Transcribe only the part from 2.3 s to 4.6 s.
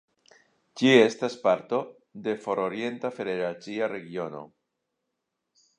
For-orienta federacia regiono.